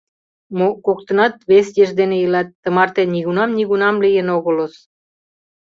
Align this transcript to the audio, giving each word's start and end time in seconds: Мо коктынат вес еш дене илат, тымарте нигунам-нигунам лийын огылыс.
Мо 0.57 0.67
коктынат 0.85 1.35
вес 1.49 1.67
еш 1.83 1.91
дене 1.99 2.17
илат, 2.25 2.49
тымарте 2.61 3.03
нигунам-нигунам 3.13 3.95
лийын 4.03 4.27
огылыс. 4.37 4.75